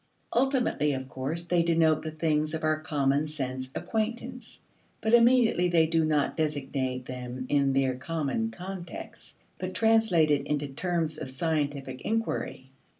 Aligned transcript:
Ultimately, 0.33 0.93
of 0.93 1.07
course, 1.07 1.43
they 1.43 1.61
denote 1.61 2.01
the 2.01 2.09
things 2.09 2.55
of 2.55 2.63
our 2.63 2.79
common 2.79 3.27
sense 3.27 3.69
acquaintance. 3.75 4.63
But 4.99 5.13
immediately 5.13 5.67
they 5.67 5.85
do 5.85 6.03
not 6.03 6.35
designate 6.35 7.05
them 7.05 7.45
in 7.49 7.73
their 7.73 7.93
common 7.93 8.49
context, 8.49 9.37
but 9.59 9.75
translated 9.75 10.41
into 10.47 10.67
terms 10.69 11.19
of 11.19 11.29
scientific 11.29 12.01
inquiry. 12.01 12.71